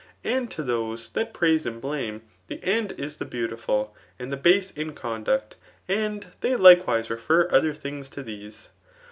[0.25, 4.71] Add to those that praise and blame, the end is the beautiful and the base
[4.71, 8.71] in conduct; and they likewise refer other things to these.